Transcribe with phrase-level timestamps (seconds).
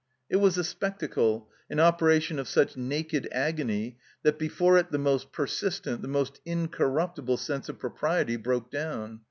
[0.31, 5.31] It was a spectacle, an operation of such naked agony that before it the most
[5.31, 9.19] persistent, the most incorruptible sense of propriety broke down.